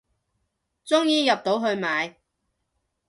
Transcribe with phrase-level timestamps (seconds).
[0.83, 2.17] 終於入到去買